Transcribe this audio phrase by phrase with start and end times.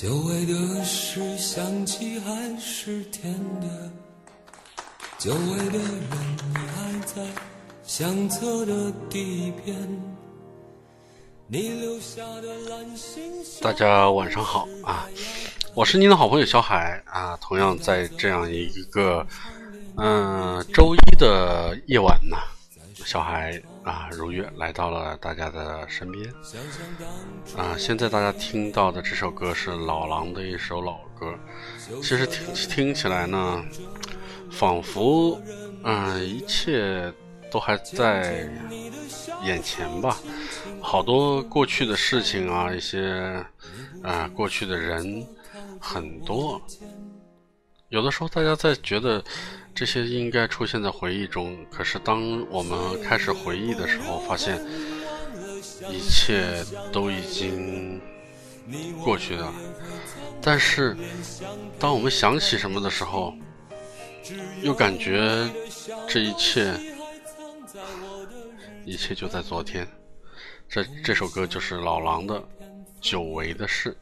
[0.00, 3.66] 久违的是想起还是甜的，
[5.18, 7.20] 久违的人你还在
[7.82, 9.76] 相册的第一篇，
[11.48, 13.20] 你留下的蓝星。
[13.60, 15.08] 大家晚上好啊，
[15.74, 17.36] 我是您的好朋友小海啊。
[17.38, 19.26] 同样在这样一个
[19.96, 22.36] 嗯、周一的夜晚呢，
[23.08, 26.30] 小孩啊如约来到了大家的身边
[27.56, 27.74] 啊。
[27.78, 31.34] 现在大家听到的这首歌是老狼的一首老歌，
[32.02, 33.64] 其实听听起来呢，
[34.50, 35.40] 仿佛
[35.84, 37.10] 嗯、一切
[37.50, 38.46] 都还在
[39.42, 40.18] 眼前吧。
[40.82, 43.42] 好多过去的事情啊，一些
[44.02, 45.26] 啊、过去的人
[45.80, 46.60] 很多。
[47.88, 49.24] 有的时候大家在觉得
[49.78, 54.60] 这些应该出现在回忆中，可是当我们开始回忆的时候，发现
[55.88, 58.00] 一切都已经
[59.04, 59.54] 过去了。
[60.42, 60.96] 但是
[61.78, 63.32] 当我们想起什么的时候，
[64.62, 65.48] 又感觉
[66.08, 66.74] 这一切，
[68.84, 69.86] 一切就在昨天。
[70.68, 72.34] 这这首歌就是老狼的
[73.00, 73.96] 《久违的事》。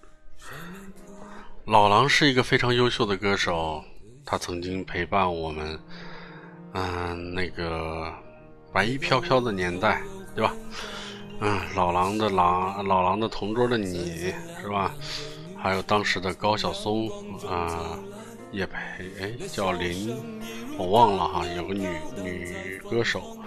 [1.67, 3.85] 老狼是一个非常优秀的歌手，
[4.27, 5.79] 他曾经陪伴我们，
[6.75, 8.13] 嗯、那个
[8.73, 10.03] 白衣飘飘的年代，
[10.35, 10.53] 对吧？
[11.39, 14.93] 嗯，老狼的狼，老狼的同桌的你，是吧？
[15.57, 17.09] 还有当时的高晓松，
[17.49, 17.99] 啊、
[18.53, 18.77] 叶培，
[19.21, 20.17] 哎，叫林，
[20.77, 21.89] 我忘了哈，有个女
[22.23, 23.39] 女歌手，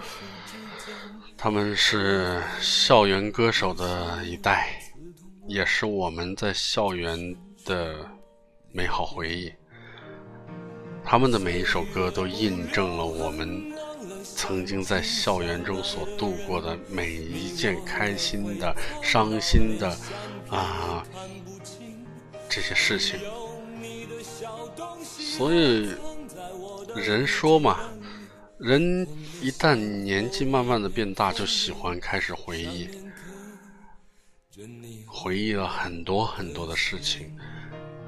[1.36, 4.80] 他们是校园歌手的一代，
[5.46, 8.08] 也是我们在校园的
[8.72, 9.52] 美好回忆。
[11.04, 13.72] 他们的每一首歌都印证了我们
[14.22, 19.96] 曾经在校园中所度过的每一件开心的、伤心的
[20.48, 21.04] 啊
[22.48, 23.18] 这些事情。
[25.04, 25.94] 所以
[26.94, 27.78] 人说嘛，
[28.58, 29.06] 人
[29.40, 32.88] 一旦年纪慢慢的变大，就喜欢开始回忆，
[35.06, 37.34] 回忆了很多很多的事情，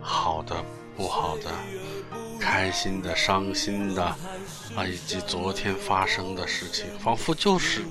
[0.00, 0.64] 好的、
[0.96, 1.50] 不好的，
[2.38, 4.04] 开心的、伤心的，
[4.74, 7.82] 啊，以及昨天发生的事情，仿佛就是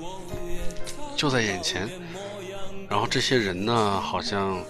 [1.16, 1.88] 就在眼前。
[2.88, 4.62] 然后这些人呢，好像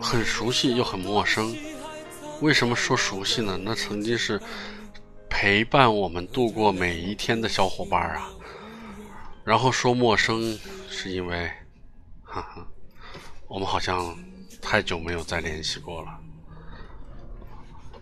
[0.00, 1.54] 很熟悉又很陌生。
[2.40, 3.58] 为什么说熟悉呢？
[3.62, 4.40] 那曾经是
[5.28, 8.30] 陪伴我们度过每一天的小伙伴啊。
[9.44, 11.50] 然后说陌生，是因为，
[12.22, 12.66] 哈哈，
[13.46, 14.16] 我们好像
[14.62, 16.18] 太久没有再联系过了。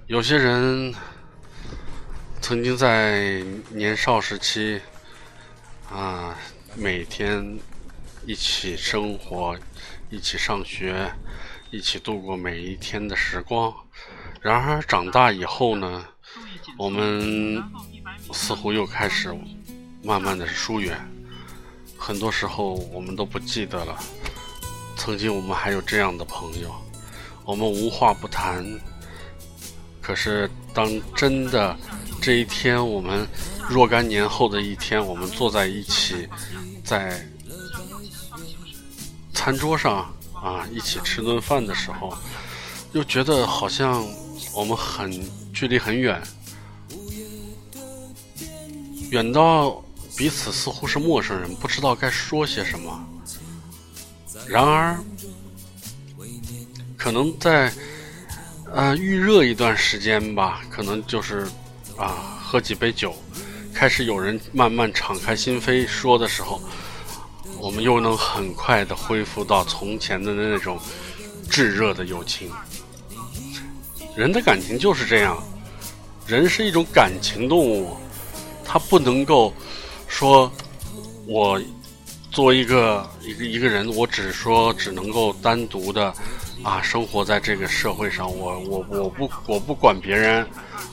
[0.09, 0.93] 有些人
[2.41, 3.41] 曾经在
[3.71, 4.81] 年少时期
[5.89, 6.37] 啊，
[6.75, 7.57] 每天
[8.27, 9.57] 一起生活，
[10.11, 11.11] 一起上学，
[11.71, 13.73] 一起度过每一天的时光。
[14.41, 16.05] 然而长大以后呢，
[16.77, 17.63] 我们
[18.33, 19.33] 似乎又开始
[20.03, 20.99] 慢慢的疏远，
[21.97, 23.97] 很多时候我们都不记得了，
[24.97, 26.75] 曾经我们还有这样的朋友，
[27.45, 28.67] 我们无话不谈。
[30.03, 31.75] 可是当真的
[32.21, 33.27] 这一天，我们
[33.71, 36.29] 若干年后的一天，我们坐在一起，
[36.85, 37.25] 在
[39.33, 42.13] 餐桌上啊一起吃顿饭的时候，
[42.93, 44.05] 又觉得好像
[44.53, 45.11] 我们很
[45.55, 46.21] 距离很远，
[49.11, 49.83] 远到
[50.17, 53.09] 彼此似乎是陌生人，不知道该说些什么。
[54.47, 54.99] 然而，
[56.99, 57.73] 可能在
[58.75, 61.47] 呃预热一段时间吧，可能就是
[61.99, 63.15] 啊喝几杯酒，
[63.75, 66.59] 开始有人慢慢敞开心扉说的时候，
[67.59, 70.79] 我们又能很快的恢复到从前的那种
[71.51, 72.51] 炙热的友情。
[74.17, 75.37] 人的感情就是这样，
[76.27, 77.95] 人是一种感情动物，
[78.65, 79.53] 他不能够
[80.09, 80.51] 说，
[81.27, 81.61] 我
[82.31, 86.15] 作为一个一个一个人，我只说只能够单独的
[86.63, 90.47] 啊生活在这个社会上，我我我不我不管别人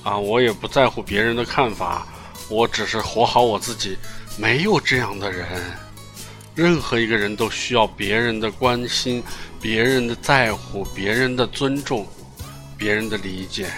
[0.04, 2.08] 啊，我也不在乎别人的看法，
[2.50, 3.98] 我只是活好我自己，
[4.38, 5.48] 没有这样的人。
[6.56, 9.24] 任何一个人都需要别人的关心，
[9.62, 12.08] 别人的在乎，别人的尊重。
[12.78, 13.70] 别人的理解，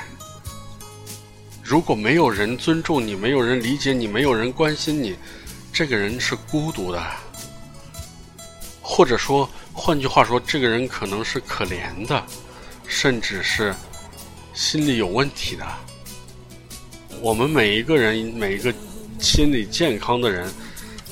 [1.64, 5.16] 如果没有人尊重你，没有人理解你，没有人关心你，
[5.74, 7.04] 这个人是孤独的，
[8.80, 12.24] 或者说，换句话说，这个人可能是可怜的，
[12.88, 13.74] 甚至是
[14.54, 15.66] 心理有问题的。
[17.22, 18.74] 我们每一个人，每一个
[19.20, 20.52] 心理健康的人，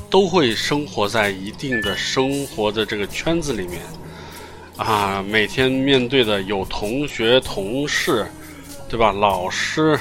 [0.10, 3.82] 都会生活在一定的生活的这个圈子里面，
[4.78, 8.26] 啊，每天面对的有同学、同事，
[8.88, 9.12] 对吧？
[9.12, 10.00] 老师、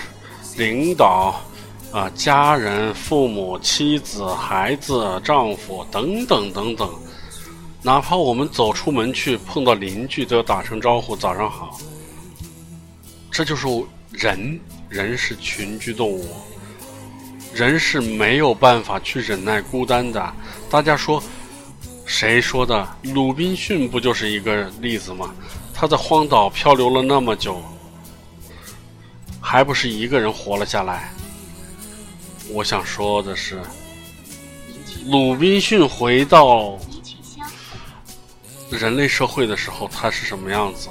[0.57, 1.41] 领导。
[1.91, 6.95] 啊，家人、父母、妻子、孩子、丈夫等等等等，
[7.83, 11.79] 哪怕我们走出门去碰到邻居，都要打声招呼“早上好”。
[13.31, 13.67] 这就是
[14.11, 14.59] 人，
[14.89, 16.27] 人是群居动物，
[17.55, 20.35] 人是没有办法去忍耐孤单的。
[20.69, 21.23] 大家说，
[22.05, 22.89] 谁说的？
[23.15, 25.33] 鲁滨逊不就是一个例子吗？
[25.73, 27.63] 他在荒岛漂流了那么久，
[29.41, 31.11] 还不是一个人活了下来？
[32.51, 33.61] 我想说的是，
[35.07, 36.77] 鲁滨逊回到
[38.71, 40.89] 人类社会的时候，他是什么样子？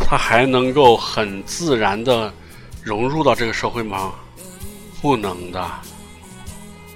[0.00, 2.32] 他还能够很自然的
[2.82, 4.12] 融入到这个社会吗？
[5.00, 5.70] 不能的，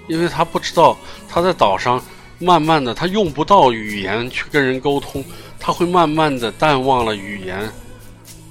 [0.08, 0.96] 因为他不知道
[1.28, 2.02] 他在岛上，
[2.38, 5.24] 慢慢的他用不到语言去跟人沟通，
[5.58, 7.70] 他会慢慢的淡忘了语言，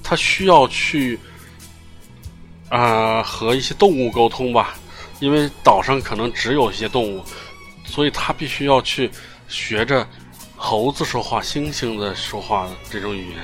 [0.02, 1.18] 他需要去
[2.68, 4.74] 啊和一些动物沟通吧。
[5.18, 7.24] 因为岛上可能只有一些动物，
[7.86, 9.10] 所以他必须要去
[9.48, 10.06] 学着
[10.56, 13.38] 猴子说话、猩猩的说话这种语言。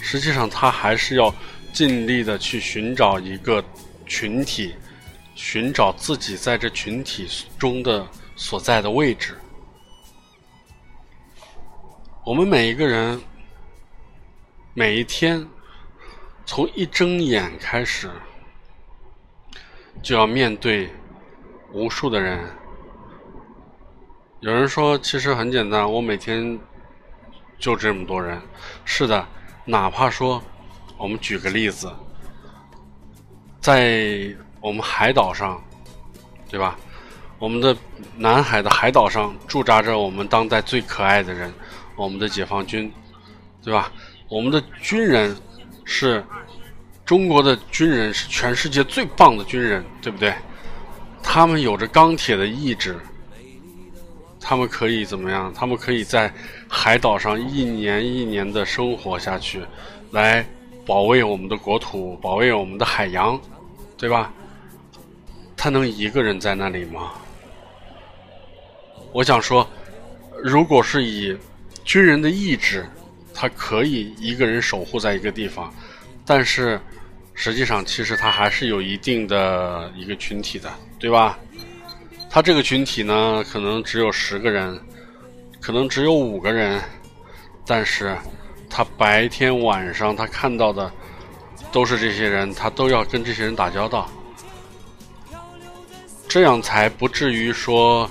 [0.00, 1.34] 实际上，他还是要
[1.72, 3.62] 尽力的去寻找一个
[4.06, 4.74] 群体，
[5.34, 7.28] 寻找自己在这群体
[7.58, 8.06] 中的
[8.36, 9.36] 所在的位置。
[12.24, 13.20] 我们每一个人，
[14.74, 15.46] 每一天，
[16.44, 18.10] 从一睁眼开始。
[20.02, 20.90] 就要面对
[21.72, 22.55] 无数的人。
[24.40, 26.58] 有人说，其实很简单，我每天
[27.58, 28.40] 就这么多人。
[28.84, 29.26] 是的，
[29.64, 30.42] 哪怕说，
[30.98, 31.90] 我们举个例子，
[33.60, 35.62] 在我们海岛上，
[36.50, 36.78] 对吧？
[37.38, 37.76] 我们的
[38.16, 41.52] 南海的海岛上驻扎着我们当代最可爱的人，
[41.96, 42.92] 我们的解放军，
[43.62, 43.90] 对吧？
[44.28, 45.36] 我们的军人
[45.84, 46.24] 是。
[47.04, 50.34] 中国的军人是全世界最棒的军人，对不对？
[51.22, 52.98] 他们有着钢铁的意志，
[54.48, 55.52] 他们可以怎么样？
[55.52, 56.32] 他们可以在
[56.68, 59.60] 海岛上一年一年的生活下去，
[60.12, 60.46] 来
[60.86, 63.40] 保卫我们的国土，保卫我们的海洋，
[63.96, 64.32] 对吧？
[65.56, 67.10] 他能一个人在那里吗？
[69.10, 69.68] 我想说，
[70.40, 71.36] 如果是以
[71.84, 72.86] 军人的意志，
[73.34, 75.74] 他可以一个人守护在一个地方，
[76.24, 76.80] 但是。
[77.38, 81.38] 实际上，其实他还是有一定的一个群体的，对吧？
[82.36, 84.78] 他这个群体呢，可能只有十个人，
[85.58, 86.78] 可能只有五个人，
[87.66, 88.14] 但是
[88.68, 90.92] 他白天晚上他看到的
[91.72, 94.06] 都是这些人，他都要跟这些人打交道，
[96.28, 98.06] 这样才不至于说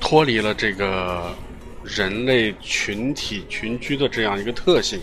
[0.00, 1.34] 脱离了这个
[1.82, 5.00] 人类群体群居的这样一个特性。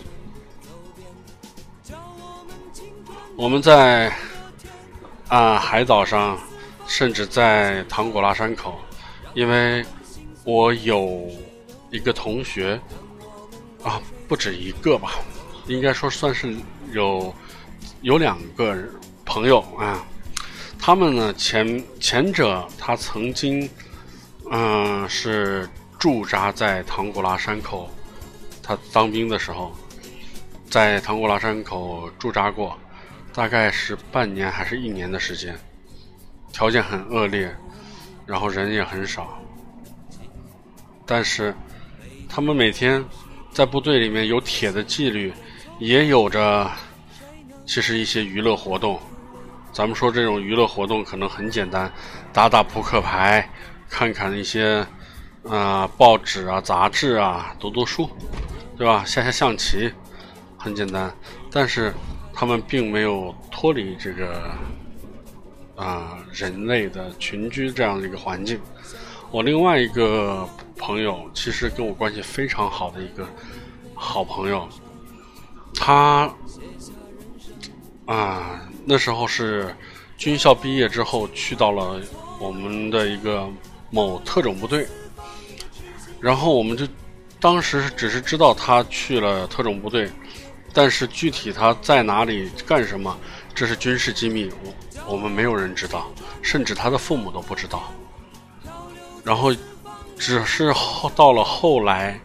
[3.36, 4.10] 我们在
[5.28, 6.40] 啊海岛上，
[6.92, 8.78] 甚至在唐古拉山口，
[9.32, 9.82] 因为
[10.44, 11.26] 我有
[11.90, 12.78] 一个同学
[13.82, 15.14] 啊，不止一个吧，
[15.66, 16.54] 应该说算是
[16.92, 17.34] 有
[18.02, 18.76] 有两个
[19.24, 20.04] 朋友啊。
[20.78, 23.66] 他们呢前前者他曾经
[24.50, 25.66] 嗯是
[25.98, 27.88] 驻扎在唐古拉山口，
[28.62, 29.74] 他当兵的时候
[30.68, 32.78] 在唐古拉山口驻扎过。
[33.32, 35.58] 大概是半年还是一年的时间，
[36.52, 37.52] 条件很恶劣，
[38.26, 39.38] 然后人也很少，
[41.06, 41.54] 但是
[42.28, 43.04] 他们每天
[43.50, 45.32] 在部队里面有铁的纪律，
[45.78, 46.70] 也有着
[47.64, 49.00] 其实一些娱乐活动。
[49.72, 51.90] 咱们说这种娱乐活动可能很简单，
[52.32, 53.48] 打打扑克牌，
[53.88, 54.86] 看看一些
[55.48, 58.08] 啊报纸啊杂志啊，读读书，
[58.76, 59.02] 对吧？
[59.04, 59.90] 下下象棋，
[60.56, 61.12] 很简单，
[61.50, 61.92] 但是。
[62.34, 64.50] 他们并没有脱离这个
[65.82, 68.60] 啊人类的群居这样的一个环境。
[69.32, 73.26] 我另外一个朋友，其实跟我关系非常好的一个
[73.94, 74.68] 好朋友，
[75.74, 76.32] 他
[78.06, 79.74] 啊那时候是
[80.16, 82.00] 军校毕业之后去到了
[82.38, 83.48] 我们的一个
[83.90, 84.86] 某特种部队，
[86.20, 86.86] 然后我们就
[87.40, 90.10] 当时只是知道他去了特种部队。
[90.72, 93.16] 但是具体他在哪里干什么，
[93.54, 96.10] 这是军事机密，我我们没有人知道，
[96.40, 97.92] 甚至他的父母都不知道。
[99.22, 99.54] 然后
[100.18, 102.18] 只是后到了后来，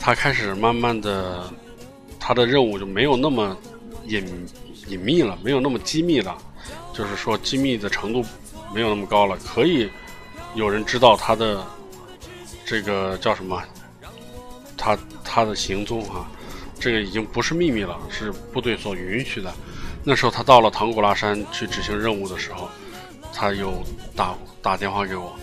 [0.00, 1.52] 他开始慢慢的，
[2.18, 3.56] 他的任务就没有那么
[4.06, 4.48] 隐
[4.88, 6.36] 隐秘了，没有那么机密了，
[6.92, 8.24] 就是说机密的程度
[8.72, 9.90] 没有那么高了，可以
[10.54, 11.64] 有人知道他的
[12.64, 13.62] 这个叫什么，
[14.76, 16.26] 他他的行踪啊，
[16.78, 19.52] 这个已经不是秘密了，是部队所允许的。
[20.04, 22.68] 那时候他到了唐古拉山去执行任务的时候，
[23.32, 23.82] 他又
[24.14, 25.34] 打打电话给我，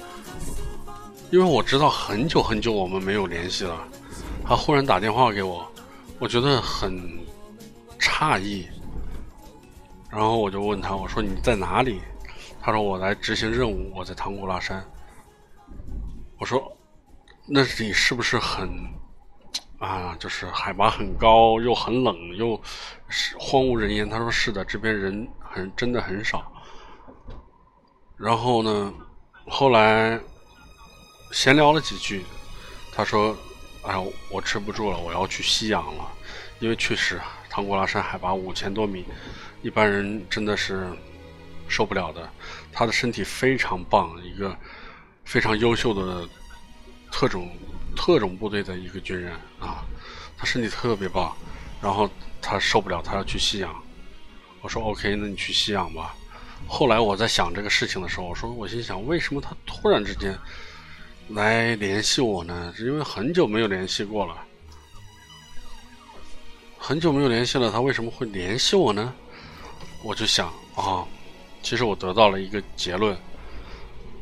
[1.31, 3.77] 因为我知道很久很久我们没有联系了，
[4.45, 5.69] 他忽然打电话给我，
[6.19, 6.97] 我觉得很
[7.99, 8.65] 诧异，
[10.09, 11.99] 然后我就问他，我说你在哪里？
[12.61, 14.81] 他说我来执行任务，我在唐古拉山。
[16.37, 16.71] 我说
[17.45, 18.69] 那里是不是很？
[19.83, 22.59] 啊，就是海拔很高，又很冷，又
[23.09, 24.09] 是荒无人烟。
[24.09, 26.49] 他说是的，这边人很真的很少。
[28.15, 28.93] 然后呢，
[29.45, 30.17] 后来
[31.33, 32.23] 闲聊了几句，
[32.93, 33.35] 他说
[33.83, 33.93] ：“哎，
[34.31, 36.07] 我吃不住了，我要去吸氧了。
[36.59, 39.03] 因为确实，唐古拉山海拔五千多米，
[39.61, 40.87] 一般人真的是
[41.67, 42.29] 受不了的。
[42.71, 44.57] 他的身体非常棒，一个
[45.25, 46.25] 非常优秀的
[47.11, 47.51] 特种。”
[47.95, 49.85] 特种部队的一个军人啊，
[50.37, 51.35] 他身体特别棒，
[51.81, 52.09] 然后
[52.41, 53.73] 他受不了，他要去吸氧。
[54.61, 56.15] 我说 OK，那你去吸氧吧。
[56.67, 60.37] 后来我在想这个事情的时候，我说我心想，为什么他突然之间
[61.29, 62.73] 来联系我呢？
[62.75, 64.35] 是因为很久没有联系过了，
[66.77, 69.13] 很久没有联系了，他为什么会联系我呢？
[70.03, 71.05] 我就想啊，
[71.61, 73.17] 其实我得到了一个结论，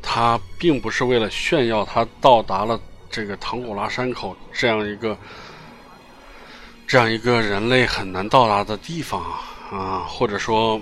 [0.02, 2.80] 他并不是为了炫耀他到达了。
[3.12, 5.14] 这个唐古拉山口这样一个
[6.86, 9.36] 这样一个人类很难到达的地方啊，
[9.70, 10.80] 啊或者说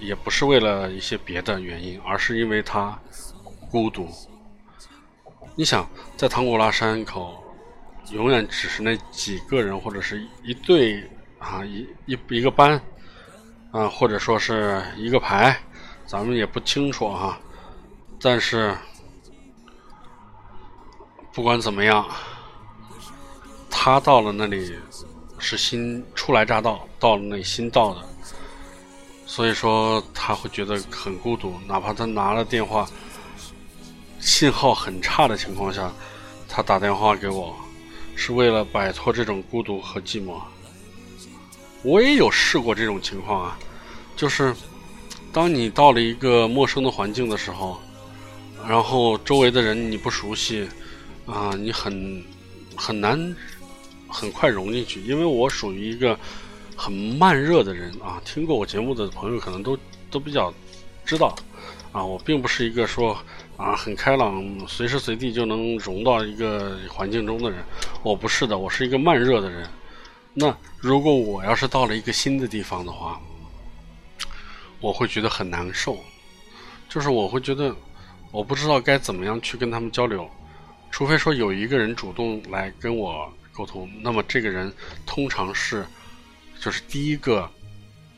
[0.00, 2.98] 也不是为了一些别的原因，而是因为他
[3.70, 4.08] 孤独。
[5.54, 7.38] 你想，在唐古拉山口，
[8.12, 11.02] 永远只是那几个人，或者是一队
[11.38, 12.80] 啊，一一一个班
[13.72, 15.54] 啊，或者说是一个排，
[16.06, 17.38] 咱们也不清楚哈，
[18.18, 18.74] 但是。
[21.38, 22.04] 不管怎么样，
[23.70, 24.74] 他到了那里
[25.38, 28.02] 是新初来乍到，到了那里新到的，
[29.24, 31.54] 所以说他会觉得很孤独。
[31.68, 32.88] 哪怕他拿了电话，
[34.18, 35.92] 信号很差的情况下，
[36.48, 37.54] 他打电话给我，
[38.16, 40.40] 是为了摆脱这种孤独和寂寞。
[41.84, 43.58] 我也有试过这种情况啊，
[44.16, 44.52] 就是
[45.32, 47.80] 当你到了一个陌生的环境的时候，
[48.68, 50.68] 然后周围的人你不熟悉。
[51.28, 52.24] 啊，你很
[52.74, 53.36] 很难
[54.08, 56.18] 很快融进去，因为我属于一个
[56.74, 58.20] 很慢热的人啊。
[58.24, 59.78] 听过我节目的朋友可能都
[60.10, 60.52] 都比较
[61.04, 61.36] 知道
[61.92, 63.14] 啊，我并不是一个说
[63.58, 67.62] 啊很开朗，随时随地就能融到一个环境中的人。
[68.02, 69.68] 我不是的，我是一个慢热的人。
[70.32, 73.20] 那如果我要是到了一个新的地方的话，
[74.80, 75.98] 我会觉得很难受，
[76.88, 77.74] 就是我会觉得
[78.30, 80.26] 我不知道该怎么样去跟他们交流。
[80.90, 84.72] 除非说有一个人主动来跟我沟通，那么这个人
[85.06, 85.86] 通常是，
[86.60, 87.48] 就是第一个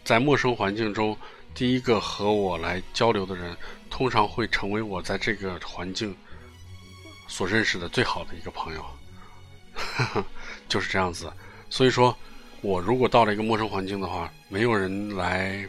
[0.04, 1.16] 在陌生环境中
[1.54, 3.56] 第一个和我来交流的人，
[3.90, 6.16] 通常会成为我在这个环境
[7.28, 8.84] 所认识的最好的一个朋友，
[10.68, 11.30] 就是这样子。
[11.68, 12.16] 所以说，
[12.62, 15.68] 我如果到了一个陌生环境的话，没有人来。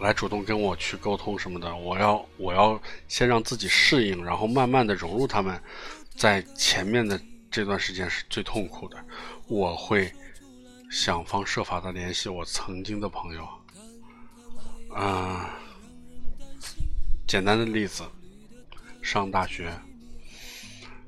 [0.00, 5.60] 来主动跟我去沟通什么的，我要我要先让自己适应，然后慢慢的融入他们。
[6.16, 7.18] 在前面的
[7.50, 8.96] 这段时间是最痛苦的，
[9.46, 10.12] 我会
[10.90, 13.48] 想方设法的联系我曾经的朋友。
[14.92, 15.50] 啊，
[17.26, 18.02] 简单的例子，
[19.00, 19.72] 上大学，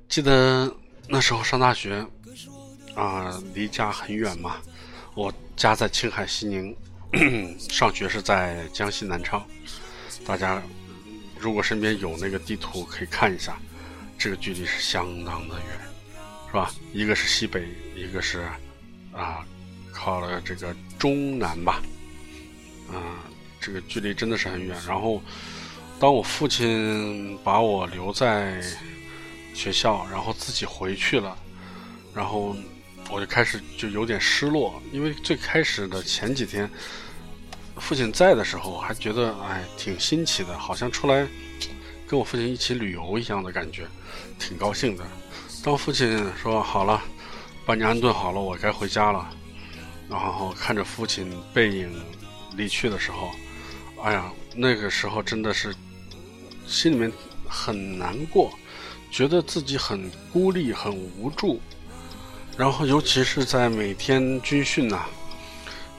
[0.08, 0.72] 记得
[1.08, 2.06] 那时候上大学，
[2.94, 4.56] 啊，离家很远嘛，
[5.14, 6.76] 我家在青海西宁。
[7.69, 9.47] 上学是在江西南昌，
[10.25, 10.62] 大家
[11.38, 13.59] 如果身边有那个地图，可以看一下，
[14.19, 15.66] 这个距离是相当的远，
[16.47, 16.73] 是吧？
[16.92, 18.49] 一个是西北，一个是
[19.12, 19.45] 啊，
[19.92, 21.83] 靠了这个中南吧，
[22.88, 23.21] 啊，
[23.61, 24.75] 这个距离真的是很远。
[24.87, 25.23] 然后，
[26.00, 28.62] 当我父亲把我留在
[29.52, 31.37] 学校，然后自己回去了，
[32.14, 32.57] 然后。
[33.11, 36.71] 我就开始就有点失落，因为最开始的前几天，
[37.76, 41.26] 父亲在的时候，还觉得哎挺新奇的，好像出来
[42.07, 43.87] 跟我父亲一起旅游一样的感觉，
[44.38, 45.05] 挺高兴的。
[45.64, 47.02] 当父亲说好了，
[47.64, 49.29] 把你安顿好了，我该回家了，
[50.09, 51.91] 然后看着父亲背影
[52.57, 53.31] 离去的时候，
[54.02, 55.75] 哎呀，那个时候真的是
[56.67, 57.11] 心里面
[57.49, 58.52] 很难过，
[59.11, 61.61] 觉得自己很孤立、很无助。
[62.57, 65.07] 然后，尤其是在每天军训呐，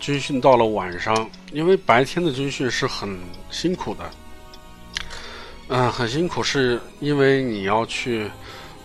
[0.04, 3.18] 军训到了晚上，因为白天的军训是很
[3.50, 4.12] 辛苦的，
[5.70, 8.30] 嗯，很辛苦，是因为你要去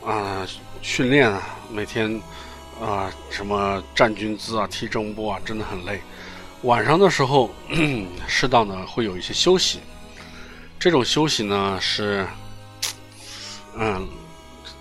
[0.07, 0.47] 啊
[0.81, 2.23] 训练啊，每天
[2.81, 6.01] 啊什么站军姿啊、踢正步啊，真的很累。
[6.63, 7.51] 晚上的时候，
[8.29, 9.81] 适当的会有一些休息，
[10.79, 12.25] 这种休息呢是，
[13.77, 14.07] 嗯，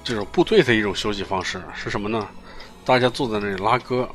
[0.04, 2.28] 这种部队的一种休息方式是什么呢？
[2.86, 4.08] 大家坐在那里拉歌，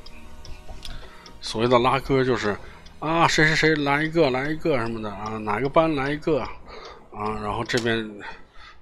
[1.42, 2.56] 所谓的拉歌就是
[3.00, 8.08] 啊，谁谁谁来一个来一个什么的啊，哪个班来一个啊，然后这边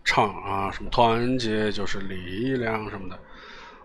[0.05, 3.19] 唱啊，什么团结就是力量什么的。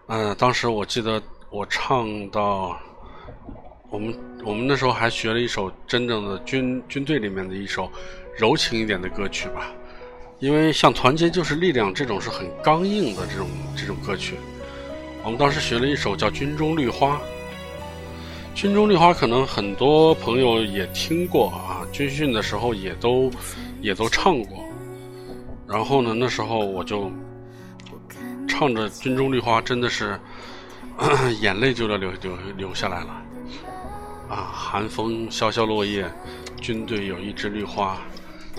[0.08, 2.78] 嗯，当时我记得我唱到
[3.90, 4.14] 我们
[4.44, 7.90] 我们那时候还学了一首真正的军军队里面的一首
[8.38, 9.72] 柔情一点的歌曲吧，
[10.40, 14.36] 因为像团结就是力量这种是很刚硬的这种这种歌曲。
[15.24, 17.16] 我们当时学了一首叫《军中绿花》，
[18.56, 23.30] 《军中绿花》可能很多朋友也听过啊，军训的时候也都
[23.82, 24.64] 也都唱过。
[25.68, 27.12] 然后呢，那时候我就
[28.48, 30.18] 唱着《军中绿花》，真的是
[31.42, 33.22] 眼泪就要流流流下来了。
[34.30, 36.10] 啊，寒风萧萧落叶，
[36.62, 37.98] 军队有一枝绿花，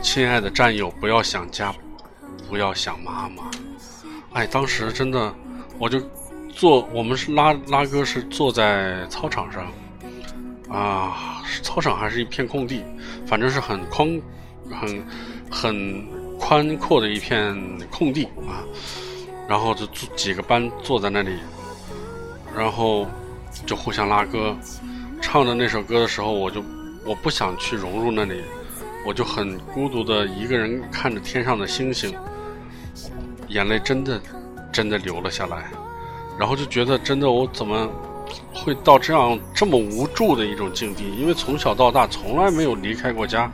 [0.02, 1.74] 亲爱的战友，不要想家，
[2.50, 3.50] 不要想妈妈。
[4.34, 5.34] 哎，当时真的，
[5.78, 5.98] 我就。
[6.58, 9.70] 坐，我们是拉拉歌，是坐在操场上，
[10.68, 12.82] 啊，操场还是一片空地，
[13.26, 14.20] 反正是很宽，
[14.70, 15.04] 很
[15.50, 16.06] 很
[16.38, 17.54] 宽阔的一片
[17.90, 18.64] 空地啊。
[19.48, 19.86] 然后就
[20.16, 21.38] 几个班坐在那里，
[22.56, 23.06] 然后
[23.64, 24.56] 就互相拉歌，
[25.22, 26.60] 唱的那首歌的时候，我就
[27.04, 28.42] 我不想去融入那里，
[29.06, 32.12] 我就很孤独的一个人看着天上的星星，
[33.46, 34.20] 眼泪真的
[34.72, 35.70] 真的流了下来。
[36.36, 37.88] 然后就觉得，真的，我怎么
[38.52, 41.04] 会到这样这么无助的一种境地？
[41.16, 43.50] 因为从小到大从来没有离开过家，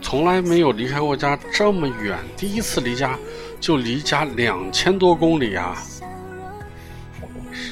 [0.00, 2.18] 从来没有离开过家这么远。
[2.36, 3.18] 第一次离家
[3.60, 5.76] 就离家两千多公里啊！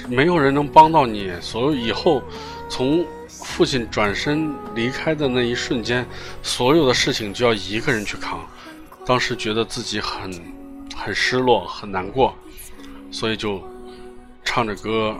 [0.08, 2.22] 没有人能帮到你，所以以后
[2.68, 6.06] 从父亲转身离开的那一瞬间，
[6.42, 8.40] 所有的事情就要一个人去扛。
[9.06, 10.32] 当时觉得自己很
[10.96, 12.34] 很失落，很难过，
[13.10, 13.62] 所以就。
[14.44, 15.16] 唱着歌，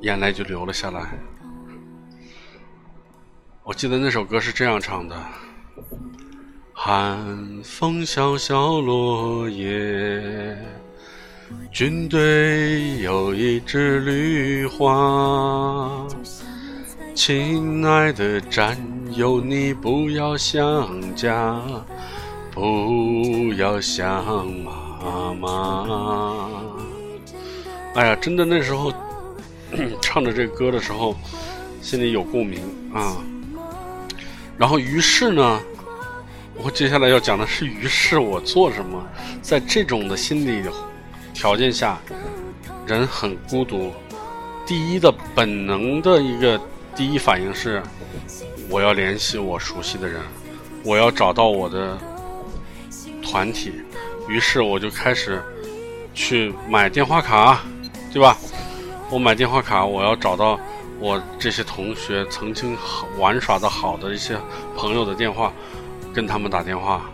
[0.00, 1.18] 眼泪就流了下来。
[3.64, 5.16] 我记得那首歌是这样唱的：
[6.72, 10.56] 寒风萧萧落叶，
[11.72, 16.06] 军队有一枝绿花。
[17.14, 18.78] 亲爱的战
[19.10, 21.60] 友，你不要想家，
[22.52, 24.24] 不要想
[24.62, 26.48] 妈妈。
[27.94, 28.92] 哎呀，真的那时候
[30.00, 31.16] 唱着这歌的时候，
[31.80, 32.60] 心里有共鸣
[32.92, 33.16] 啊。
[34.56, 35.60] 然后于是呢，
[36.54, 39.06] 我接下来要讲的是，于是我做什么？
[39.42, 40.62] 在这种的心理
[41.32, 41.98] 条件下，
[42.86, 43.92] 人很孤独。
[44.66, 46.60] 第一的本能的一个
[46.94, 47.82] 第一反应是，
[48.68, 50.20] 我要联系我熟悉的人，
[50.84, 51.96] 我要找到我的
[53.22, 53.72] 团体。
[54.28, 55.42] 于是我就开始
[56.14, 57.62] 去买电话卡。
[58.10, 58.38] 对吧？
[59.10, 60.60] 我买电话卡，我要找到
[61.00, 62.76] 我这些同学曾经
[63.16, 64.38] 玩耍的好的一些
[64.76, 65.50] 朋友的电话，
[66.12, 67.10] 跟他们打电话，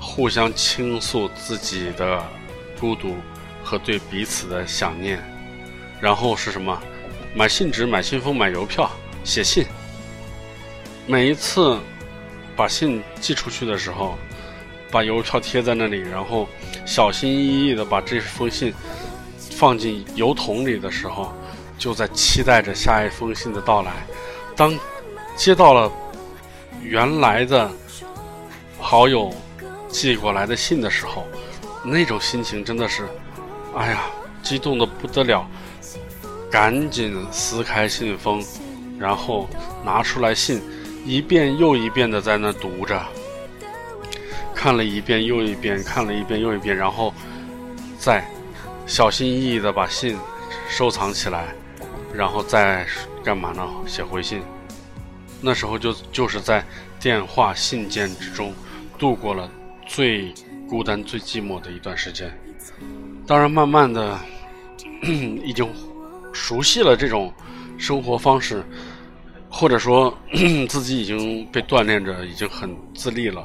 [0.00, 2.20] 互相倾诉自己的
[2.80, 3.14] 孤独
[3.62, 5.22] 和对彼此的想念。
[6.00, 6.76] 然后是什么？
[7.36, 8.90] 买信纸、买信封、买邮票、
[9.22, 9.64] 写信。
[11.06, 11.78] 每一次
[12.56, 14.18] 把信寄出去的时候，
[14.90, 16.48] 把邮票贴在那里，然后
[16.84, 18.74] 小心翼翼的把这封信。
[19.62, 21.32] 放进邮筒里的时候，
[21.78, 23.92] 就在期待着下一封信的到来。
[24.56, 24.76] 当
[25.36, 25.88] 接到了
[26.82, 27.70] 原来的
[28.80, 29.32] 好友
[29.88, 31.24] 寄过来的信的时候，
[31.84, 33.06] 那种心情真的是，
[33.76, 34.00] 哎呀，
[34.42, 35.46] 激动的不得了！
[36.50, 38.44] 赶紧撕开信封，
[38.98, 39.48] 然后
[39.84, 40.60] 拿出来信，
[41.06, 43.00] 一遍又一遍的在那读着，
[44.56, 47.14] 看了一遍又一遍，看了一遍又一遍，然后
[47.96, 48.28] 再。
[48.92, 50.18] 小心翼翼地把信
[50.68, 51.54] 收藏起来，
[52.12, 52.86] 然后再
[53.24, 53.66] 干嘛呢？
[53.86, 54.42] 写回信。
[55.40, 56.62] 那时候就就是在
[57.00, 58.52] 电话信件之中
[58.98, 59.50] 度过了
[59.86, 60.34] 最
[60.68, 62.38] 孤单、最寂寞的一段时间。
[63.26, 64.20] 当然，慢慢的
[65.42, 65.66] 已经
[66.30, 67.32] 熟悉了这种
[67.78, 68.62] 生活方式，
[69.48, 70.14] 或者说
[70.68, 73.42] 自己已经被锻炼着，已经很自立了，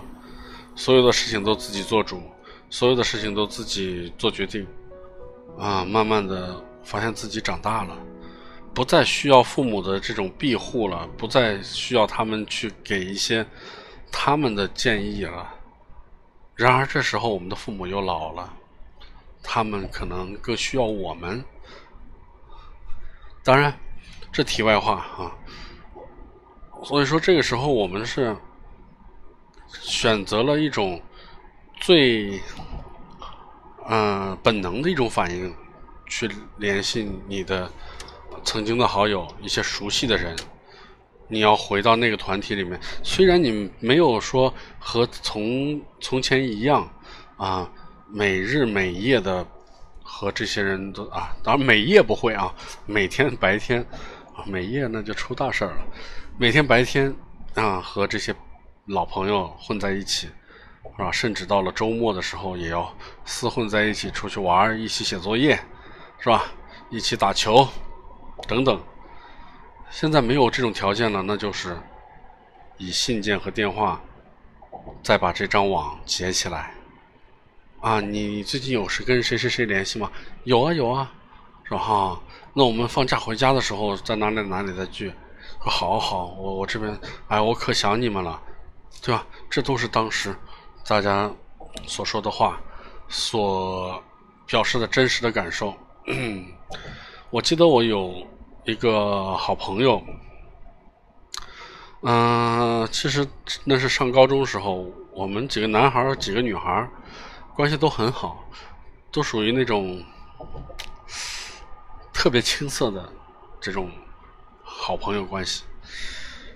[0.76, 2.22] 所有的事情都自己做主。
[2.70, 4.68] 所有的事情都自己做决定，
[5.58, 7.98] 啊，慢慢的发现自己长大了，
[8.74, 13.46] 不再需要父母的这种庇护了，不再需要他们去给一些
[14.12, 15.54] 他们的建议了。
[16.56, 18.54] 然而这时候我们的父母又老了，
[19.44, 21.44] 他们可能更需要我们。
[23.44, 23.78] 当然，
[24.32, 25.36] 这题外话啊。
[26.84, 28.36] 所以说这个时候我们是
[29.70, 31.02] 选择了一种。
[31.80, 32.42] 最，
[33.90, 35.54] 嗯，本能的一种反应，
[36.08, 37.72] 去联系你的
[38.44, 40.36] 曾经的好友，一些熟悉的人。
[41.30, 46.90] 你要回到那个团体里面，虽然你没有说和从从前一样
[47.38, 47.70] 啊，
[48.10, 49.46] 每日每夜的
[50.02, 52.54] 和这些人都啊，当然每夜不会啊，
[52.86, 53.82] 每天白天
[54.36, 55.78] 啊，每夜那就出大事了。
[56.38, 57.14] 每天白天
[57.56, 58.34] 啊，和这些
[58.86, 60.28] 老朋友混在一起。
[60.96, 61.12] 是吧？
[61.12, 62.96] 甚至到了周末的时候，也要
[63.26, 65.60] 厮混在一起出去玩，一起写作业，
[66.20, 66.46] 是吧？
[66.90, 67.68] 一起打球，
[68.48, 68.82] 等等。
[69.90, 71.78] 现在没有这种条件了，那就是
[72.78, 74.02] 以信件和电话，
[75.04, 76.74] 再把这张网结起来。
[77.80, 80.12] 啊，你最近有是跟谁谁谁联系吗？
[80.44, 81.12] 有啊有啊，
[81.64, 81.78] 是吧？
[81.78, 82.22] 哈，
[82.54, 85.14] 那我们放假回家的时候，在哪里哪里再聚？
[85.60, 88.42] 好好，我我这边，哎，我可想你们了，
[89.02, 89.26] 对吧？
[89.50, 90.36] 这都是当时。
[90.88, 91.30] 大家
[91.86, 92.62] 所说的话，
[93.10, 94.02] 所
[94.46, 95.76] 表示的真实的感受。
[97.30, 98.26] 我记得我有
[98.64, 100.02] 一个好朋友，
[102.04, 103.28] 嗯，其实
[103.66, 106.90] 那是上高中时候，我们几个男孩几个女孩
[107.54, 108.50] 关系都很好，
[109.12, 110.02] 都属于那种
[112.14, 113.12] 特别青涩的
[113.60, 113.92] 这种
[114.64, 115.66] 好朋友关系。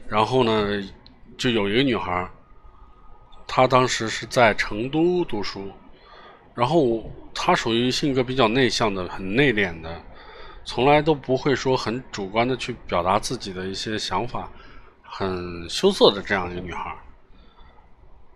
[0.07, 0.81] 然后呢，
[1.37, 2.29] 就有一个女孩
[3.53, 5.69] 他当时是在成都读书，
[6.55, 10.01] 然后他属于性格比较内向的、很内敛的，
[10.63, 14.49] 从来都不会说很主观的去表达自己的一些想法，
[15.03, 16.95] 很羞涩的这样一个女孩。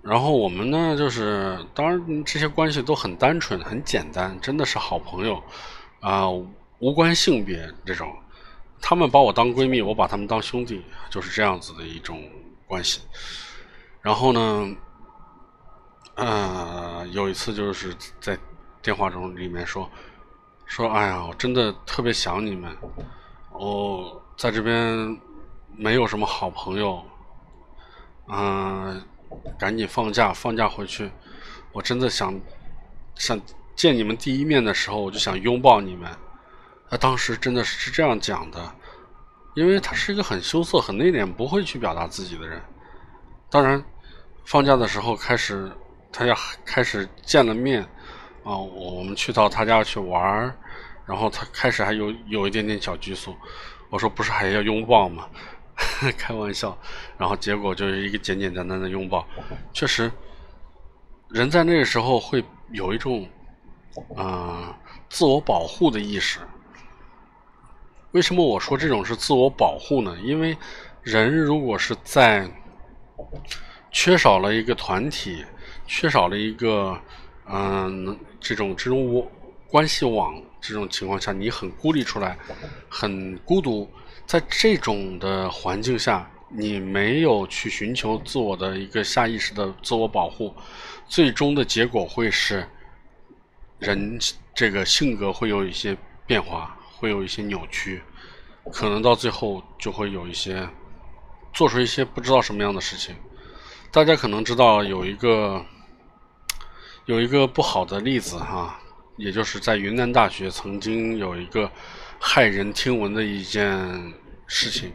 [0.01, 5.41] 然后我们呢，就是当然这些关系都很单纯、很简单，真的是好朋友
[6.01, 6.27] 啊，
[6.79, 8.13] 无关性别这种。
[8.81, 12.21] 他们把我当闺蜜，我把他们当兄弟，就是这样子的一种
[12.67, 12.99] 关系。
[14.01, 14.75] 然后呢？
[16.17, 18.37] 嗯，有一次就是在
[18.81, 19.89] 电话中里面说
[20.65, 22.73] 说，哎呀，我真的特别想你们，
[23.51, 25.19] 我在这边
[25.75, 27.03] 没有什么好朋友，
[28.29, 29.03] 嗯，
[29.59, 31.11] 赶紧放假，放假回去，
[31.73, 32.39] 我真的想
[33.15, 33.37] 想
[33.75, 36.09] 见你们第一面的时候，我就想拥抱你们。
[36.89, 38.73] 他当时真的是这样讲的，
[39.53, 42.61] 因为他是一个很羞涩、很内敛、不会去表达自己的人。
[43.49, 43.83] 当然，
[44.45, 45.69] 放假的时候开始。
[46.17, 47.81] 他要开始见了面，
[48.45, 50.55] 啊，我们去到他家去玩儿，
[51.05, 53.35] 然后他开始还有有一点点小拘束，
[53.89, 55.27] 我说不是还要拥抱吗？
[56.17, 56.77] 开玩笑，
[57.17, 59.27] 然后结果就是一个简简单单的拥抱，
[59.73, 60.09] 确实，
[61.27, 63.27] 人在那个时候会有一种
[64.15, 64.73] 啊
[65.09, 66.39] 自我保护的意识。
[68.13, 70.17] 为什么我说这种是自我保护呢？
[70.23, 70.57] 因为
[71.03, 72.49] 人如果是在
[73.91, 75.43] 缺少了一个团体。
[75.87, 76.99] 缺少了一个，
[77.47, 79.31] 嗯，这种这种
[79.67, 82.37] 关系网这种情况下，你很孤立出来，
[82.89, 83.89] 很孤独。
[84.25, 90.55] 在这种的环境下，你没有去寻求自我的一个下意识的自我保护，
[91.07, 92.67] 最终的结果会是
[93.77, 94.17] 人
[94.55, 95.95] 这个性格会有一些
[96.25, 98.01] 变化，会有一些扭曲，
[98.71, 100.67] 可能到最后就会有一些
[101.53, 103.15] 做出一些不知道什么样的事情。
[103.91, 105.63] 大家可能知道有一个。
[107.05, 108.79] 有一个不好的例子哈，
[109.15, 111.71] 也就是在云南大学曾经有一个
[112.19, 114.11] 骇人听闻的一件
[114.47, 114.91] 事情，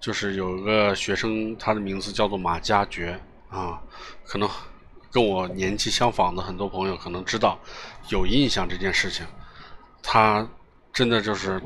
[0.00, 3.80] 就是有一个学生，他的名字叫做马加爵啊，
[4.24, 4.50] 可能
[5.12, 7.56] 跟我年纪相仿的很多朋友可能知道
[8.08, 9.24] 有印象这件事情，
[10.02, 10.48] 他
[10.92, 11.62] 真的就是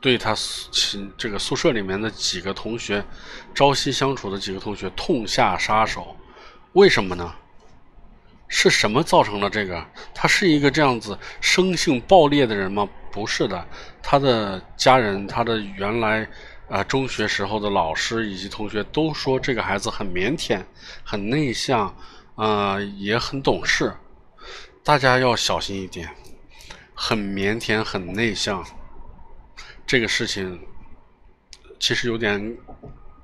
[0.00, 0.34] 对他
[1.16, 3.04] 这个宿舍里面的几个同学，
[3.54, 6.16] 朝夕相处的几个同学痛下杀手，
[6.72, 7.32] 为什么呢？
[8.54, 9.82] 是什么造成了这个？
[10.14, 12.86] 他是一个这样子生性暴烈的人吗？
[13.10, 13.66] 不是的，
[14.02, 16.28] 他的家人、他的原来
[16.68, 20.62] 啊中学时候的老师以及同学都说这个孩子很腼腆、
[21.02, 21.96] 很内向，
[22.34, 23.94] 啊也很懂事。
[24.84, 26.14] 大家要小心一点，
[26.94, 28.62] 很腼腆、很内向，
[29.86, 30.60] 这个事情
[31.80, 32.54] 其实有点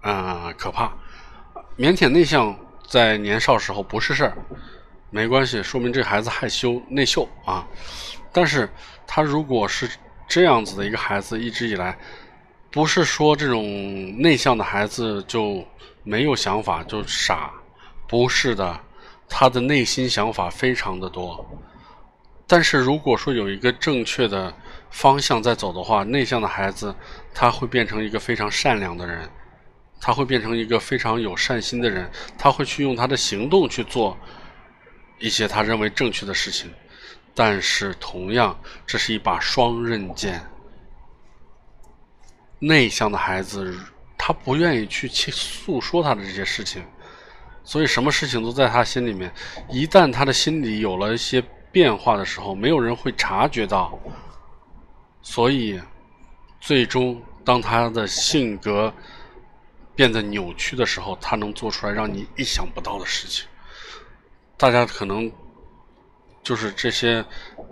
[0.00, 0.90] 啊可怕。
[1.76, 4.34] 腼腆内向在年少时候不是事儿。
[5.10, 7.66] 没关系，说明这孩子害羞内秀啊。
[8.32, 8.68] 但是
[9.06, 9.88] 他如果是
[10.28, 11.98] 这样子的一个孩子，一直以来，
[12.70, 13.64] 不是说这种
[14.18, 15.64] 内向的孩子就
[16.02, 17.50] 没有想法就傻，
[18.06, 18.78] 不是的，
[19.28, 21.44] 他的内心想法非常的多。
[22.46, 24.54] 但是如果说有一个正确的
[24.90, 26.94] 方向在走的话，内向的孩子
[27.34, 29.28] 他会变成一个非常善良的人，
[30.00, 34.16] 他会变成一个非常有善心的人，他会去用他的行动去做
[35.18, 36.70] 一些他认为正确的事情。
[37.35, 40.44] 但是同样，这是一把双刃剑。
[42.59, 43.78] 内向的孩子，
[44.16, 46.85] 他不愿意去去诉说他的这些事情，
[47.62, 49.33] 所以什么事情都在他心里面。
[49.68, 53.96] 一旦他的心里有了一些变化的时候，没有人会察觉到。
[55.22, 55.81] 所以，
[56.61, 58.92] 最终当他的性格
[59.94, 63.46] 变得扭曲的时候，他能做出来让你意想不到的事情。
[64.58, 65.32] 大家可能。
[66.40, 67.22] 就是这些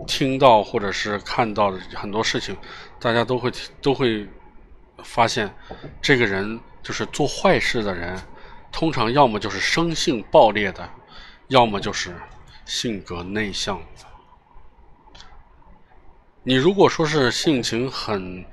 [0.05, 2.55] 听到或者是看到的很多事情，
[2.99, 4.27] 大家都会都会
[5.03, 5.51] 发现，
[5.99, 8.15] 这个人就是做坏事的人，
[8.71, 10.87] 通常要么就是生性暴烈的，
[11.47, 12.13] 要么就是
[12.65, 13.81] 性格内向。
[16.43, 18.45] 你如果说是性情很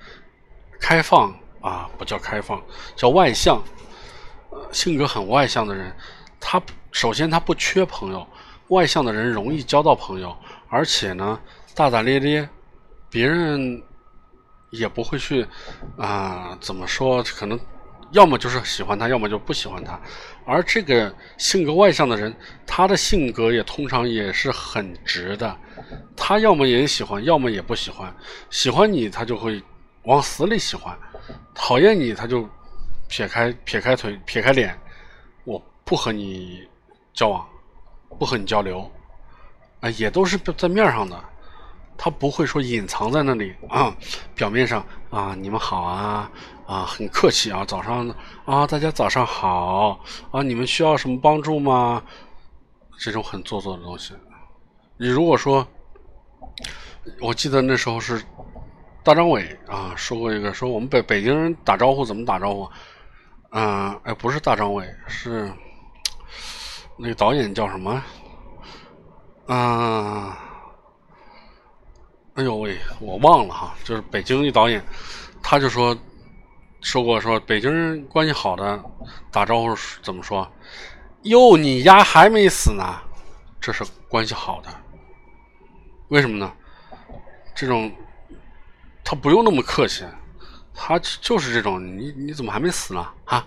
[0.80, 2.62] 开放啊，不叫开放，
[2.96, 3.62] 叫外向，
[4.72, 5.94] 性格很外向的人，
[6.40, 6.62] 他
[6.94, 8.24] 首先他不缺朋友。
[8.68, 10.35] 外向的人容易交到朋友，
[10.70, 11.38] 而且呢，
[11.74, 12.48] 大大咧咧，
[13.11, 13.83] 别人
[14.70, 15.46] 也不会去
[15.98, 17.22] 啊，怎么说？
[17.22, 17.61] 可能
[18.12, 20.00] 要么就是喜欢他，要么就不喜欢他。
[20.46, 22.35] 而这个性格外向的人，
[22.66, 25.54] 他的性格也通常也是很直的，
[26.16, 28.16] 他要么也喜欢，要么也不喜欢。
[28.48, 29.62] 喜欢你，他就会
[30.04, 30.96] 往死里喜欢；
[31.54, 32.48] 讨厌你，他就
[33.09, 34.74] 撇开撇开腿，撇开脸，
[35.44, 36.66] 我不和你
[37.14, 37.48] 交往。
[38.16, 38.88] 不和你交流，
[39.81, 41.18] 啊，也都是在面上的，
[41.98, 43.92] 他不会说隐藏在那里啊。
[44.37, 46.31] 表面上啊，你们好啊，
[46.64, 48.09] 啊，很客气啊，早上
[48.44, 50.00] 啊，大家早上好
[50.31, 52.00] 啊，你们需要什么帮助吗？
[53.00, 54.14] 这种很做作的东西。
[54.96, 55.66] 你如果说，
[57.20, 58.22] 我记得那时候是
[59.03, 62.70] 大张伟啊说过一个，说我们北北京人打招呼怎么打招呼？
[63.50, 65.53] 嗯，哎，不是大张伟，是。
[66.96, 68.02] 那个导演叫什么？
[69.46, 70.38] 啊，
[72.35, 74.83] 哎呦喂，我忘了哈，就是北京一导演，
[75.42, 75.96] 他就说
[76.80, 78.83] 说过说北京人关系好的
[79.30, 80.50] 打招呼怎么说？
[81.22, 83.02] 哟，你丫还没死呢，
[83.61, 84.68] 这是关系好的。
[86.09, 86.52] 为什么呢？
[87.54, 87.92] 这种
[89.02, 90.04] 他不用那么客气，
[90.72, 93.07] 他就是这种，你你怎么还没死呢？
[93.24, 93.46] 哈，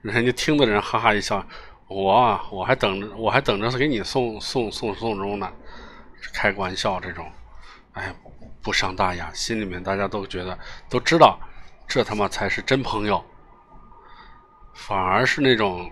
[0.00, 1.44] 人家听的人哈哈一笑。
[1.92, 5.52] 我啊，我还等着，我还等着给你送送送送终呢，
[6.32, 7.30] 开个玩笑这种，
[7.92, 8.14] 哎，
[8.62, 11.38] 不伤大雅，心里面大家都觉得都知道，
[11.86, 13.22] 这他妈才是真朋友，
[14.72, 15.90] 反而是那种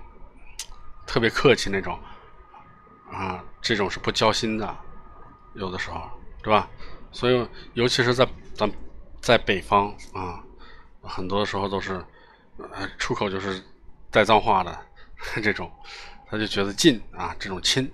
[1.07, 1.99] 特别客气那种，
[3.13, 4.77] 啊，这种是不交心的，
[5.55, 6.09] 有的时候，
[6.43, 6.69] 对吧？
[7.13, 8.71] 所以，尤其是在咱
[9.21, 10.43] 在北方啊，
[11.03, 12.03] 很多时候都是，
[12.59, 13.63] 呃，出口就是
[14.11, 14.87] 带脏话的。
[15.43, 15.71] 这种，
[16.27, 17.91] 他就觉得近啊，这种亲，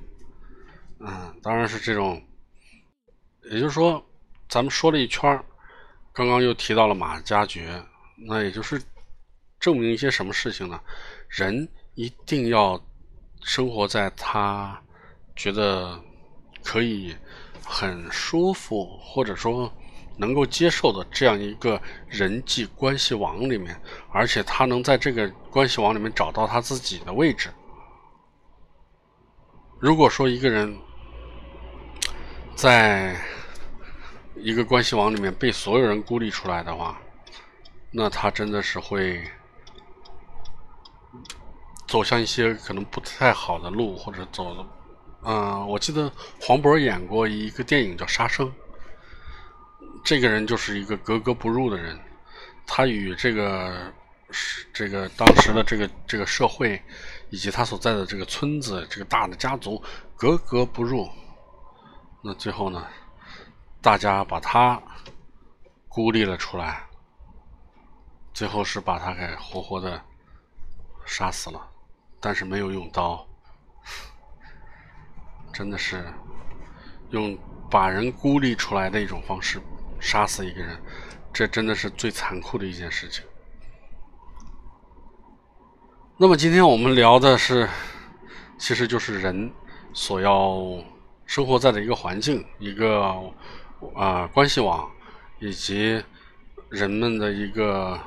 [1.01, 2.23] 嗯，当然是这种，
[3.51, 4.05] 也就是说，
[4.49, 5.43] 咱们说了一圈
[6.13, 7.83] 刚刚又提到了马加爵，
[8.17, 8.81] 那也就是
[9.59, 10.81] 证明一些什么事情呢？
[11.29, 12.81] 人一定要
[13.43, 14.81] 生活在他
[15.35, 16.03] 觉得
[16.63, 17.15] 可以
[17.65, 19.73] 很舒服，或者说。
[20.17, 27.51] 能够接受的这样一个人际关系网里面，而且他能在这个关系网里面找到他自己的位置。
[29.79, 30.77] 如果说一个人
[32.55, 33.15] 在
[34.37, 36.99] 一个关系网里面被所有人孤立出来的话，
[37.91, 39.23] 那他真的是会
[41.87, 44.67] 走向一些可能不太好的路，或者走的……
[45.25, 48.47] 嗯，我记得黄渤演过一个电影叫《杀生》。
[50.07, 51.99] 这个人就是一个格格不入的人，
[52.65, 53.93] 他与这个
[54.73, 56.81] 这个当时的这个这个社会，
[57.31, 59.83] 以及他所在的这个村子、这个大的家族
[60.17, 61.11] 格格不入。
[62.23, 62.87] 那最后呢，
[63.83, 64.81] 大家把他
[65.89, 66.85] 孤立了出来，
[68.33, 70.01] 最后是把他给活活的
[71.05, 71.69] 杀死了，
[72.21, 73.27] 但是没有用刀，
[75.53, 76.07] 真的是
[77.11, 77.37] 用
[77.69, 79.61] 把人孤立出来的一种方式。
[80.01, 80.81] 杀死一个人，
[81.33, 83.25] 这真的是最残酷的一件事情。
[86.19, 87.69] 那么今天我们聊的是，
[88.59, 89.53] 其实就是人
[89.93, 90.83] 所要
[91.27, 93.33] 生活在的一个环境，一个
[93.95, 94.91] 啊关系网，
[95.41, 96.03] 以及
[96.71, 98.01] 人们的一个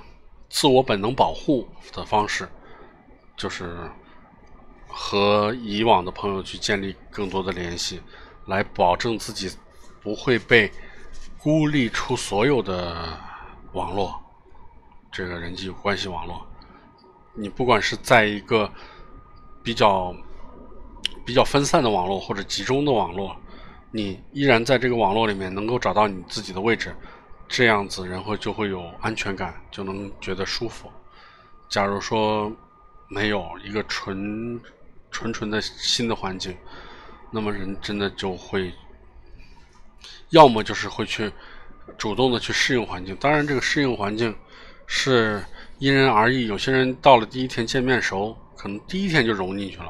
[0.50, 2.50] 自我本能保护的方式，
[3.38, 3.78] 就是
[4.88, 8.02] 和以往的朋友去建立更多的联系，
[8.48, 9.52] 来保证自己
[10.02, 10.72] 不会被
[11.42, 13.18] 孤立出所有的
[13.72, 14.22] 网络，
[15.10, 16.46] 这个人际关系网络。
[17.34, 18.70] 你不管是在一个
[19.64, 20.14] 比较
[21.26, 23.34] 比较分散的网络或者集中的网络，
[23.90, 26.94] 你依然在这个网络里面能够找到你自己的位置，
[27.48, 30.92] 这样子人会就会有安全感，就能觉得舒服。
[31.70, 32.52] 假如说
[33.08, 34.60] 没有一个纯
[35.10, 36.58] 纯纯的新的环境，
[37.32, 38.74] 那么人真的就会
[40.30, 41.32] 要么就是会去
[41.98, 44.36] 主动的去适应环境，当然这个适应环境
[44.86, 45.44] 是。
[45.80, 49.86] 因人而异，有些人到了第一天见面熟，可能第一天就融进去了；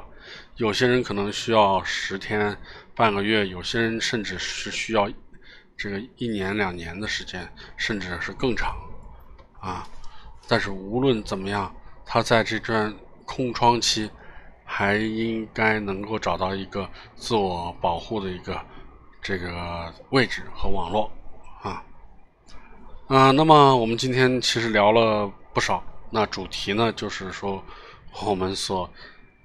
[0.58, 2.56] 有些人可能需要十天、
[2.94, 5.10] 半个月，有些人甚至是需要
[5.76, 8.76] 这个一年、两年的时间，甚至是更长
[9.60, 9.88] 啊。
[10.48, 12.94] 但是无论怎么样，他在这段
[13.26, 14.12] 空窗期
[14.64, 18.64] 还应该能够找到一个自我保护的一个
[19.22, 21.12] 这个位置和网络
[21.62, 21.84] 啊。
[23.08, 25.32] 嗯，那么我们今天其实聊了。
[25.52, 27.62] 不少，那主题呢，就是说，
[28.24, 28.88] 我们所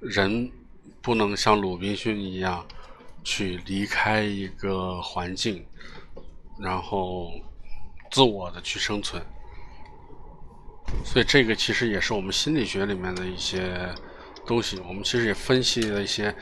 [0.01, 0.53] 人
[1.01, 2.65] 不能像鲁滨逊一样
[3.25, 5.67] 去离开一个环境，
[6.61, 7.33] 然后
[8.13, 9.21] 自我的去生存。
[11.05, 13.93] 所以这个其实也是我们心理学里面的一些
[14.47, 14.79] 东西。
[14.87, 16.33] 我们其实也分析了一些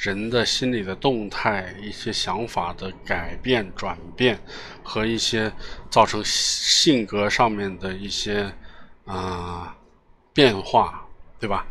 [0.00, 4.38] 人的心理的动态、一些想法的改变、转变
[4.82, 5.52] 和一些
[5.90, 8.52] 造成性格上面的一些。
[9.06, 9.74] 啊，
[10.32, 11.04] 变化，
[11.40, 11.66] 对吧？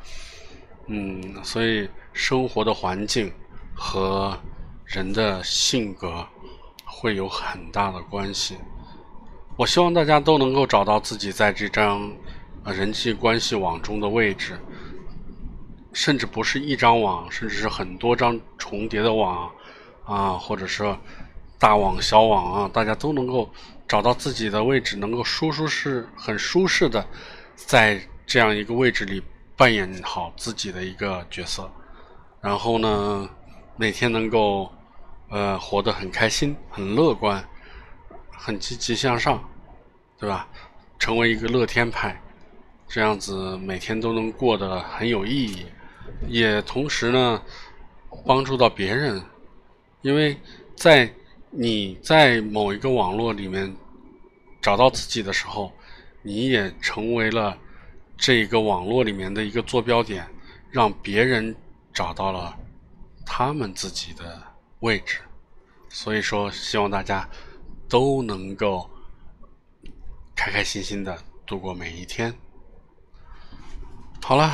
[0.87, 3.31] 嗯，所以生活的环境
[3.73, 4.37] 和
[4.83, 6.27] 人的性格
[6.83, 8.57] 会有很大的关系。
[9.55, 12.11] 我希望大家都能够找到自己在这张
[12.65, 14.59] 人际关系网中的位置，
[15.93, 19.51] 甚至不是一张网，甚至是很多张重叠的网
[20.05, 20.97] 啊，或者说
[21.57, 23.49] 大网小网啊，大家都能够。
[23.89, 27.03] 找到自己的位置，能够舒舒适、很舒适的
[27.55, 29.19] 在这样一个位置里
[29.57, 31.67] 扮演好自己的一个角色，
[32.39, 33.27] 然后呢，
[33.77, 34.71] 每天能够
[35.29, 37.43] 呃活得很开心、很乐观、
[38.29, 39.43] 很积极向上，
[40.19, 40.47] 对吧？
[40.99, 42.21] 成为一个乐天派，
[42.87, 45.65] 这样子每天都能过得很有意义，
[46.27, 47.41] 也同时呢
[48.25, 49.23] 帮助到别人，
[50.01, 50.37] 因为
[50.75, 51.13] 在。
[51.51, 53.75] 你在某一个网络里面
[54.61, 55.73] 找到自己的时候，
[56.21, 57.57] 你也成为了
[58.15, 60.27] 这个网络里面的一个坐标点，
[60.69, 61.55] 让别人
[61.91, 62.55] 找到了
[63.25, 64.39] 他们自己的
[64.81, 65.21] 位置。
[65.89, 67.27] 所以说，希望大家
[67.89, 68.87] 都能够
[70.35, 71.17] 开开心心的
[71.47, 72.31] 度过每一天。
[74.21, 74.53] 好了，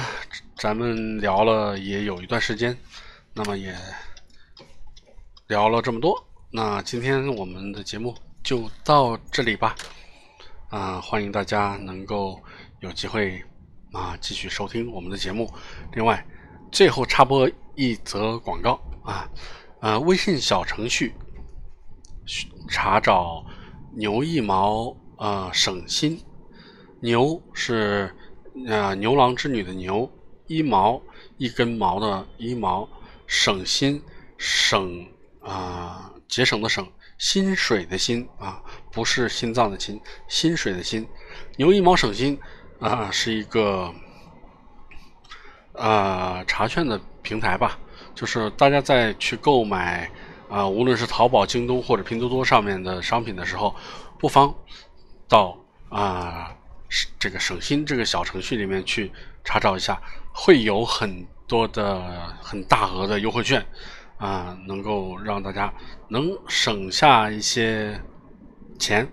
[0.57, 2.77] 咱们聊了也有一段时间，
[3.33, 3.75] 那么也
[5.47, 6.25] 聊了这么多。
[6.49, 9.75] 那今天我们的节目就到这里吧，
[10.69, 12.41] 啊，欢迎大家能够
[12.79, 13.43] 有机会
[13.91, 15.53] 啊继续收听我们的节目。
[15.93, 16.25] 另外，
[16.71, 19.29] 最后插播一则广告啊，
[19.81, 21.13] 呃，微信小程序
[22.69, 23.45] 查找
[23.93, 26.17] “牛一毛”呃省心，
[27.01, 28.15] 牛是
[28.65, 30.09] 呃牛郎织女的牛，
[30.47, 31.01] 一毛
[31.37, 32.87] 一根毛的一毛，
[33.27, 34.01] 省心
[34.37, 35.07] 省
[35.41, 36.11] 啊。
[36.27, 36.85] 节省的省，
[37.19, 41.07] 薪水的薪啊，不是心脏的心，薪水的薪。
[41.55, 42.37] 牛一毛省心
[42.79, 43.93] 啊，是一个
[45.73, 47.77] 呃查券的平台吧，
[48.15, 50.09] 就是大家在去购买
[50.49, 53.75] 啊，无论是淘宝、京东或者拼多多上面的商品的时候，
[54.17, 54.53] 不妨
[55.29, 55.55] 到
[55.89, 56.53] 啊
[57.19, 59.11] 这个省心这个小程序里面去
[59.43, 60.01] 查找一下，
[60.35, 63.65] 会有很多的很大额的优惠券。
[64.17, 65.71] 啊，能够让大家
[66.07, 67.99] 能省下一些
[68.79, 69.05] 钱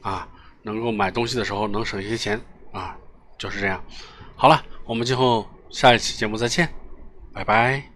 [0.00, 0.28] 啊，
[0.62, 2.40] 能够买东西的时候能省一些钱
[2.72, 2.96] 啊，
[3.36, 3.82] 就是这样。
[4.36, 6.72] 好了，我们今后下一期节目再见，
[7.32, 7.93] 拜拜。